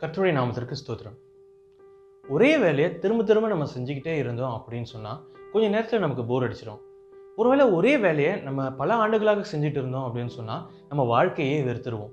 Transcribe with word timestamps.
கர்த்தருடைய 0.00 0.32
நாமத்திற்கு 0.32 0.74
ஸ்தோத்திரம். 0.86 1.16
ஒரே 2.28 2.58
வேலையை 2.58 2.98
திரும்ப 2.98 3.22
திரும்ப 3.22 3.48
நம்ம 3.48 3.66
செஞ்சுக்கிட்டே 3.78 4.16
இருந்தோம் 4.16 4.64
அப்படின்னு 4.64 4.82
சொன்னால் 4.82 5.20
கொஞ்சம் 5.52 5.70
நேரத்தில் 5.70 6.00
நமக்கு 6.00 6.24
போர் 6.24 6.42
அடிச்சிடும் 6.42 6.80
ஒருவேளை 7.36 7.64
ஒரே 7.64 7.98
வேலையை 7.98 8.40
நம்ம 8.40 8.70
பல 8.70 8.94
ஆண்டுகளாக 8.94 9.56
செஞ்சுட்டு 9.56 9.78
இருந்தோம் 9.80 10.14
அப்படின்னு 10.14 10.26
சொன்னால் 10.26 10.70
நம்ம 10.88 11.04
வாழ்க்கையே 11.04 11.62
வெறுத்துருவோம். 11.62 12.10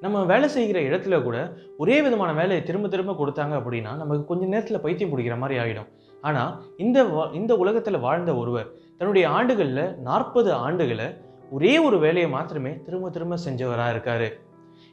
நம்ம 0.00 0.24
வேலை 0.24 0.48
செய்கிற 0.48 0.80
இடத்துல 0.80 1.22
கூட 1.22 1.56
ஒரே 1.78 2.02
விதமான 2.02 2.32
வேலையை 2.32 2.62
திரும்ப 2.62 2.88
திரும்ப 2.88 3.12
கொடுத்தாங்க 3.12 3.56
அப்படின்னா 3.58 3.96
நமக்கு 3.96 4.24
கொஞ்சம் 4.24 4.48
நேரத்தில் 4.48 4.80
பைத்தியம் 4.80 5.18
பிடிக்கிற 5.18 5.38
மாதிரி 5.38 5.60
ஆகிடும் 5.60 5.88
ஆனால் 6.20 6.62
இந்த 6.76 7.04
வா- 7.04 7.34
இந்த 7.34 7.56
உலகத்தில் 7.56 7.98
வாழ்ந்த 7.98 8.36
ஒருவர் 8.36 8.72
தன்னுடைய 8.98 9.28
ஆண்டுகளில் 9.28 9.98
நாற்பது 9.98 10.52
ஆண்டுகளை 10.52 11.24
ஒரே 11.50 11.78
ஒரு 11.78 11.98
வேலையை 11.98 12.30
மாத்திரமே 12.30 12.80
திரும்ப 12.82 13.10
திரும்ப 13.10 13.36
செஞ்சவராக 13.36 13.94
இருக்காரு. 13.94 14.32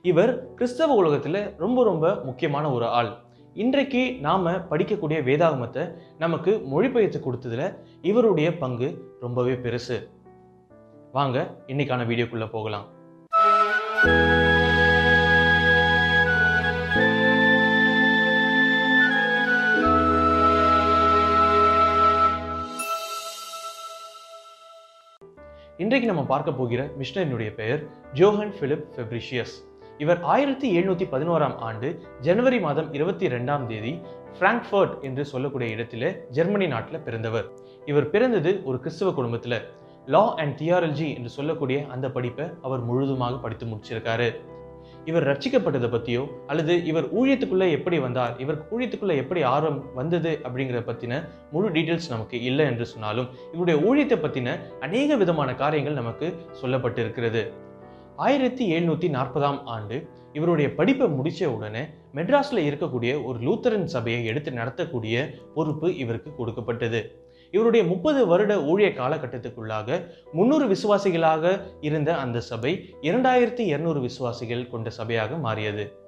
இவர் 0.10 0.32
கிறிஸ்தவ 0.56 0.96
உலகத்தில் 1.02 1.38
ரொம்ப 1.58 1.84
ரொம்ப 1.84 2.06
முக்கியமான 2.28 2.66
ஒரு 2.72 2.86
ஆள். 3.00 3.12
இன்றைக்கு 3.64 4.02
நாம் 4.26 4.48
படிக்கக்கூடிய 4.72 5.20
வேதாகமத்தை 5.28 5.84
நமக்கு 6.24 6.52
மொழிபெயர்த்து 6.72 7.20
கொடுத்ததில் 7.20 7.76
இவருடைய 8.10 8.50
பங்கு 8.64 8.90
ரொம்பவே 9.20 9.54
பெருசு. 9.66 9.98
வாங்க 11.12 11.38
இன்னைக்கான 11.68 12.08
வீடியோக்குள்ளே 12.10 12.50
போகலாம். 12.56 12.88
இன்றைக்கு 25.84 26.08
நம்ம 26.08 26.24
பார்க்க 26.34 26.62
போகிற 26.62 26.82
மிஷனரினுடைய 27.00 27.52
பெயர் 27.62 27.84
ஜோஹன் 28.14 28.58
பிலிப் 28.60 28.90
ஃபெப்ரிஷியஸ். 28.96 29.56
இவர் 29.98 30.22
ஆயிரத்தி 30.22 30.68
எழுநூத்தி 30.78 31.06
பதினோராம் 31.12 31.58
ஆண்டு 31.58 32.02
ஜனவரி 32.22 32.59
மாதம் 32.59 32.94
இருபத்தி 32.94 33.28
ரெண்டாம் 33.28 33.66
தேதி 33.66 34.00
பிராங்க்ஃபர்ட் 34.40 35.02
என்று 35.02 35.26
சொல்லக்கூடிய 35.26 35.72
இடத்திலே 35.72 36.26
ஜெர்மனி 36.30 36.67
நாட்டில் 36.67 37.02
பிறந்தவர். 37.02 37.45
இவர் 37.86 38.09
பிறந்தது 38.09 38.64
ஒரு 38.64 38.80
கிறிஸ்தவ 38.80 39.14
குடும்பத்தில். 39.14 39.59
லா 40.06 40.36
அண்ட் 40.36 40.62
தியாலஜி 40.62 41.16
என்று 41.17 41.30
சொல்லக்கூடிய 41.30 41.88
அந்த 41.88 42.09
படிப்பை 42.09 42.45
அவர் 42.62 42.80
முழுதுமாக 42.80 43.36
படித்து 43.36 43.66
முடிச்சிருக்காரு. 43.66 44.32
இவர் 45.06 45.23
ரட்சிக்கப்பட்டதை 45.23 45.90
பற்றியோ 45.90 46.28
அல்லது 46.48 46.86
இவர் 46.86 47.06
ஊழியத்துக்குள்ளே 47.12 47.72
எப்படி 47.72 48.00
வந்தார் 48.00 48.34
இவர் 48.39 48.60
ஊழியத்துக்குள்ளே 48.72 49.16
எப்படி 49.16 49.44
ஆர்வம் 49.44 49.94
வந்தது 49.95 50.39
அப்படிங்கிறத 50.44 50.84
பற்றின 50.86 51.23
முழு 51.52 51.70
டீட்டெயில்ஸ் 51.70 52.10
நமக்கு 52.10 52.44
இல்லை 52.44 52.66
என்று 52.66 52.86
சொன்னாலும் 52.86 53.30
இவருடைய 53.54 53.78
ஊழியத்தை 53.89 54.17
பற்றின 54.17 54.58
அநேக 54.80 55.16
விதமான 55.16 55.56
காரியங்கள் 55.56 55.94
நமக்கு 55.94 56.34
சொல்லப்பட்டிருக்கிறது. 56.62 57.44
ஆயிரத்தி 58.16 58.73
எழுநூத்தி 58.73 59.09
நாற்பதாம் 59.09 59.64
ஆண்டு 59.64 60.09
இவருடைய 60.33 60.75
படிப்பை 60.75 61.08
முடிச்ச 61.08 61.45
உடனே 61.45 61.81
மெட்ராஸ்ல 62.16 62.52
இருக்கக்கூடிய 62.52 63.23
ஒரு 63.23 63.39
லூத்தரன் 63.39 63.83
சபையை 63.83 64.25
எடுத்து 64.25 64.52
நடத்தக்கூடிய 64.52 65.30
பொறுப்பு 65.53 65.95
இவருக்கு 65.95 66.36
கொடுக்கப்பட்டது. 66.36 67.22
இவருடைய 67.52 67.86
முப்பது 67.86 68.28
வருட 68.28 68.58
ஊழிய 68.58 68.89
காலகட்டத்துக்குள்ளாக 68.89 70.08
முன்னூறு 70.31 70.67
விசுவாசிகளாக 70.67 71.61
இருந்த 71.81 72.17
அந்த 72.17 72.39
சபை 72.39 72.89
இரண்டாயிரத்தி 73.02 73.59
இருநூறு 73.59 74.00
விசுவாசிகள் 74.00 74.70
கொண்ட 74.70 74.92
சபையாக 74.98 75.39
மாறியது. 75.39 76.03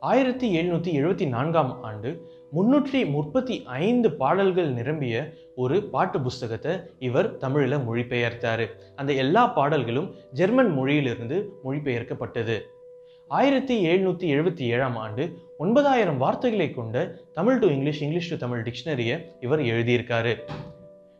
ஆயிரத்தி 0.00 0.48
எழுநூற்றி 0.58 0.90
எழுபத்தி 0.98 1.28
நான்காம் 1.28 1.82
ஆண்டு 1.82 2.10
முன்னூற்றி 2.52 3.10
முப்பத்தி 3.10 3.62
ஐந்து 3.64 4.12
பாடல்கள் 4.12 4.68
நிரம்பிய 4.70 5.32
ஒரு 5.56 5.82
பாட்டு 5.82 6.20
புஸ்தகத்தை 6.20 6.72
இவர் 6.98 7.36
தமிழில் 7.36 7.78
மொழிபெயர்த்தார். 7.78 8.66
அந்த 8.96 9.12
எல்லா 9.12 9.46
பாடல்களும் 9.46 10.14
ஜெர்மன் 10.32 10.72
மொழியிலிருந்து 10.72 11.52
மொழிபெயர்க்கப்பட்டது. 11.64 12.58
ஆயிரத்தி 13.28 13.86
எழுநூற்றி 13.86 14.26
எழுபத்தி 14.34 14.66
ஏழாம் 14.74 14.96
ஆண்டு 14.96 15.38
ஒன்பதாயிரம் 15.58 16.18
வார்த்தைகளை 16.18 16.70
கொண்ட 16.70 17.18
Tamil 17.32 17.58
to 17.58 17.68
English 17.68 18.02
English 18.02 18.30
to 18.30 18.36
Tamil 18.36 18.62
டிக்ஷனரியை 18.62 19.18
இவர் 19.40 19.60
எழுதியிருக்காரு. 19.60 20.38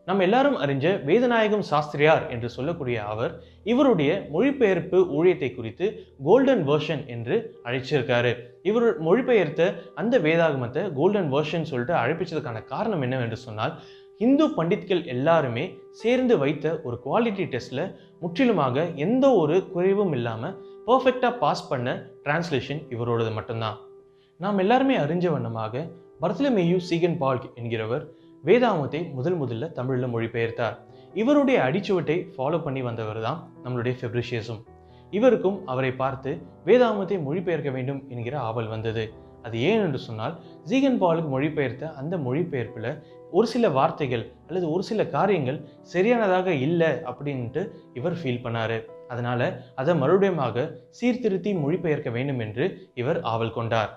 நம்ம 0.09 0.23
எல்லாரும் 0.23 0.55
அறிஞ்ச 0.57 0.85
வேதநாயகம் 1.07 1.65
சாஸ்திரியார் 1.69 2.23
என்று 2.29 2.49
சொல்லக்கூடிய 2.49 2.97
அவர் 3.03 3.33
இவருடைய 3.63 4.11
மொழிபெயர்ப்பு 4.31 4.99
ஊழியத்தை 5.17 5.49
குறித்து 5.55 5.85
கோல்டன் 6.27 6.63
வேர்ஷன் 6.69 7.03
என்று 7.15 7.35
அழைச்சிருக்காரு. 7.63 8.31
இவர் 8.61 8.87
மொழிபெயர்த்த 9.07 9.67
அந்த 9.95 10.19
வேதாகமத்தை 10.19 10.83
கோல்டன் 10.93 11.29
வேர்ஷன் 11.33 11.67
சொல்லிட்டு 11.71 11.93
அழைப்பிச்சதுக்கான 11.93 12.63
காரணம் 12.63 13.01
என்னவென்று 13.01 13.37
சொன்னால் 13.37 13.73
இந்து 14.17 14.45
பண்டித்கள் 14.47 15.03
எல்லாருமே 15.05 15.65
சேர்ந்து 16.01 16.37
வைத்த 16.37 16.71
ஒரு 16.83 16.97
குவாலிட்டி 17.05 17.45
டெஸ்ட்ல 17.53 17.83
முற்றிலுமாக 18.19 18.85
எந்த 19.05 19.25
ஒரு 19.33 19.57
குறைவும் 19.73 20.11
இல்லாமல் 20.11 20.55
பர்ஃபெக்டாக 20.87 21.33
பாஸ் 21.43 21.69
பண்ண 21.69 21.89
டிரான்ஸ்லேஷன் 22.25 22.81
இவரோடது 22.95 23.33
மட்டும்தான். 23.33 23.77
நாம் 24.39 24.57
எல்லாருமே 24.57 24.97
அறிஞ்ச 24.97 25.27
வண்ணமாக 25.31 25.85
பர்த்லமேயு 26.21 26.79
சீகன் 26.89 27.19
பால்க் 27.21 27.47
என்கிறவர் 27.55 28.03
வேதாமத்தை 28.47 28.99
முதல் 29.15 29.37
முதல்ல 29.41 29.65
தமிழில் 29.77 30.11
மொழிபெயர்த்தார். 30.11 30.75
இவருடைய 31.21 31.57
அடிச்சுவட்டை 31.67 32.15
ஃபாலோ 32.33 32.57
பண்ணி 32.65 32.81
வந்தவர் 32.87 33.21
தான் 33.25 33.39
நம்மளுடைய 33.63 33.93
ஃபெப்ரிஷியஸும் 33.99 34.61
இவருக்கும் 35.13 35.57
அவரை 35.71 35.89
பார்த்து 36.01 36.31
வேதாமத்தை 36.67 37.17
மொழிபெயர்க்க 37.25 37.69
வேண்டும் 37.77 38.01
என்கிற 38.13 38.35
ஆவல் 38.49 38.69
வந்தது. 38.73 39.03
அது 39.47 39.57
ஏன் 39.69 39.81
என்று 39.85 39.99
சொன்னால் 40.05 40.35
ஜீகன் 40.69 40.99
பாலுக்கு 41.01 41.29
மொழிபெயர்த்த 41.33 41.91
அந்த 41.99 42.15
மொழிபெயர்ப்பில் 42.27 42.89
ஒரு 43.37 43.47
சில 43.53 43.65
வார்த்தைகள் 43.77 44.23
அல்லது 44.47 44.65
ஒரு 44.75 44.83
சில 44.89 45.01
காரியங்கள் 45.15 45.59
சரியானதாக 45.93 46.53
இல்லை 46.67 46.91
அப்படின்ட்டு 47.11 47.61
இவர் 47.99 48.17
ஃபீல் 48.21 48.43
பண்ணார். 48.45 48.77
அதனால் 49.13 49.45
அதை 49.81 49.95
மறுபடியுமாக 50.03 50.65
சீர்திருத்தி 50.99 51.53
மொழிபெயர்க்க 51.63 52.11
வேண்டும் 52.17 52.41
என்று 52.45 52.67
இவர் 53.01 53.19
ஆவல் 53.33 53.55
கொண்டார். 53.57 53.91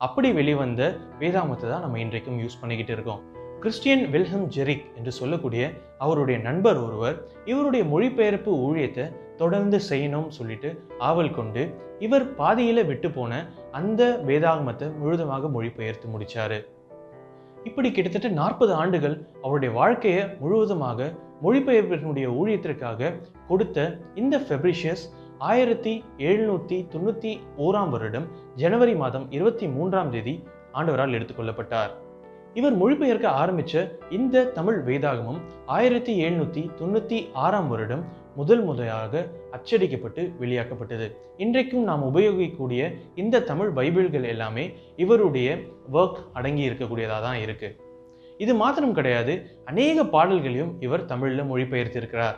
அப்படி 0.00 0.30
வெளிவந்த 0.40 0.82
வேதாமத்தை 1.22 1.66
தான் 1.72 1.84
நம்ம 1.86 2.00
இன்றைக்கும் 2.06 2.40
யூஸ் 2.44 2.60
பண்ணிக்கிட்டு 2.62 2.94
இருக்கோம். 2.96 3.22
கிறிஸ்டியன் 3.60 4.04
வில்ஹம் 4.10 4.46
ஜெரிக் 4.46 4.86
என்று 4.96 5.12
சொல்லக்கூடிய 5.12 5.62
அவருடைய 5.98 6.36
நண்பர் 6.38 6.78
ஒருவர் 6.82 7.16
இவருடைய 7.44 7.82
மொழிபெயர்ப்பு 7.84 8.52
ஊழியத்தை 8.66 9.04
தொடர்ந்து 9.36 9.78
செய்யணும் 9.88 10.28
சொல்லிட்டு 10.28 10.70
ஆவல் 10.98 11.34
கொண்டு 11.34 11.62
இவர் 11.98 12.26
பாதியில் 12.34 12.86
விட்டு 12.86 13.10
போன 13.10 13.32
அந்த 13.72 14.02
வேதாகமத்தை 14.26 14.88
முழுதமாக 14.98 15.48
மொழிபெயர்த்து 15.48 16.08
முடித்தார் 16.08 16.58
இப்படி 17.64 17.88
கிட்டத்தட்ட 17.90 18.28
நாற்பது 18.32 18.72
ஆண்டுகள் 18.74 19.16
அவருடைய 19.42 19.70
வாழ்க்கையை 19.74 20.24
முழுவதுமாக 20.38 21.08
மொழிபெயர்ப்பினுடைய 21.42 22.26
ஊழியத்திற்காக 22.36 23.12
கொடுத்த 23.48 23.78
இந்த 24.14 24.36
ஃபெப்ரிஷியஸ் 24.38 25.04
ஆயிரத்தி 25.44 25.94
எழுநூற்றி 26.22 26.78
தொண்ணூற்றி 26.92 27.32
ஓராம் 27.58 27.90
வருடம் 27.90 28.28
ஜனவரி 28.56 28.96
மாதம் 28.96 29.28
இருபத்தி 29.30 29.68
மூன்றாம் 29.68 30.10
தேதி 30.10 30.34
ஆண்டவரால் 30.72 31.16
எடுத்துக்கொள்ளப்பட்டார் 31.16 31.92
இவர் 32.58 32.76
மொழிபெயர்க்க 32.80 33.26
ஆரம்பித்த 33.40 33.80
இந்த 34.16 34.44
தமிழ் 34.58 34.78
வேதாகமம் 34.86 35.40
ஆயிரத்தி 35.76 36.12
எழுநூற்றி 36.26 36.62
தொண்ணூற்றி 36.78 37.18
ஆறாம் 37.44 37.68
வருடம் 37.72 38.04
முதல் 38.38 38.62
முறையாக 38.68 39.22
அச்சடிக்கப்பட்டு 39.56 40.22
வெளியாக்கப்பட்டது. 40.40 41.06
இன்றைக்கும் 41.44 41.84
நாம் 41.88 42.06
உபயோகிக்கக்கூடிய 42.10 42.88
இந்த 43.22 43.42
தமிழ் 43.50 43.72
பைபிள்கள் 43.78 44.26
எல்லாமே 44.32 44.64
இவருடைய 45.04 45.58
ஒர்க் 45.98 46.22
அடங்கி 46.38 46.64
இருக்கக்கூடியதாக 46.68 47.20
தான் 47.26 47.40
இருக்குது 47.44 47.76
இது 48.44 48.54
மாத்திரம் 48.62 48.96
கிடையாது 49.00 49.34
அநேக 49.72 50.06
பாடல்களையும் 50.16 50.72
இவர் 50.86 51.08
தமிழில் 51.12 51.48
மொழிபெயர்த்திருக்கிறார். 51.52 52.36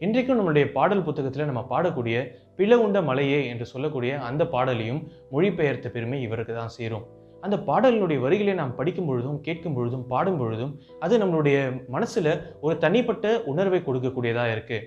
இன்றைக்கும் 0.00 0.38
நம்மளுடைய 0.38 0.66
பாடல் 0.78 1.06
புத்தகத்தில் 1.10 1.50
நம்ம 1.50 1.66
பாடக்கூடிய 1.74 2.16
பிளவுண்ட 2.56 2.98
மலையே 3.10 3.42
என்று 3.52 3.66
சொல்லக்கூடிய 3.74 4.14
அந்த 4.30 4.42
பாடலையும் 4.56 5.04
மொழிபெயர்த்த 5.34 5.88
பெருமை 5.94 6.18
இவருக்கு 6.28 6.54
தான் 6.54 6.76
சேரும். 6.78 7.06
அந்த 7.46 7.56
பாடலினுடைய 7.68 8.18
வரிகளை 8.26 8.54
நாம் 8.60 8.76
படிக்கும் 8.80 9.06
பொழுதும் 9.06 9.40
கேட்கும் 9.40 9.74
பொழுதும் 9.74 10.06
பாடும் 10.06 10.38
பொழுதும் 10.38 10.72
அது 11.00 11.14
நம்மளுடைய 11.18 11.58
மனசில் 11.88 12.32
ஒரு 12.60 12.74
தனிப்பட்ட 12.84 13.42
உணர்வை 13.52 13.80
கொடுக்கக்கூடியதாக 13.80 14.54
இருக்கு. 14.56 14.78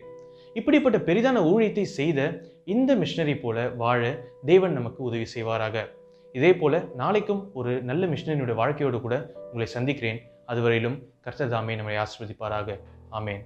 இப்படிப்பட்ட 0.53 0.97
பெரிதான 0.97 1.41
ஊழியத்தை 1.51 1.85
செய்த 1.99 2.19
இந்த 2.65 2.95
மிஷினரி 2.95 3.35
போல 3.41 3.69
வாழ 3.83 4.01
தேவன் 4.45 4.73
நமக்கு 4.73 5.03
உதவி 5.03 5.27
செய்வாராக. 5.35 5.85
இதே 6.33 6.51
போல 6.55 6.81
நாளைக்கும் 6.95 7.43
ஒரு 7.53 7.71
நல்ல 7.81 8.05
மிஷினரியோட 8.05 8.55
வாழ்க்கையோடு 8.55 8.99
கூட 9.01 9.15
உங்களை 9.45 9.67
சந்திக்கிறேன். 9.75 10.19
அதுவரையிலும் 10.47 10.97
கர்த்தர் 11.21 11.49
தாமே 11.49 11.75
நம்மை 11.75 11.95
ஆசிர்வதிப்பாராக. 11.95 12.79
ஆமேன். 13.11 13.41